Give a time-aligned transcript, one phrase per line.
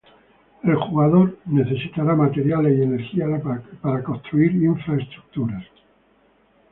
[0.63, 3.27] El jugador necesitará materiales y energía
[3.83, 5.63] para construir infraestructuras.